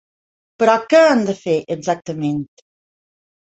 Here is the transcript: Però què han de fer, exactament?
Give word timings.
Però 0.63 0.77
què 0.93 1.03
han 1.11 1.21
de 1.29 1.37
fer, 1.43 1.57
exactament? 1.77 2.43